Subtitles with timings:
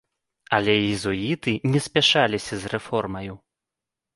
[0.57, 3.33] Але езуіты не спяшаліся з рэформаю.